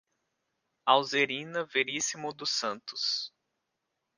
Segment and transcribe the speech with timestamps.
[0.85, 3.31] Alzerina Verissimo dos Santos